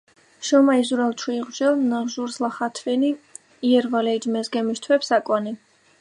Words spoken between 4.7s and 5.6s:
თვეფს აკვანე.